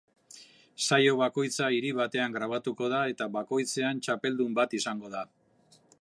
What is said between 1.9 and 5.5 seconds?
batean grabatuko da eta bakoitzean txapeldun bat izango da.